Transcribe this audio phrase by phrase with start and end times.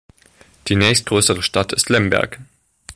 [0.67, 2.39] Die nächstgrößere Stadt ist Lemberg.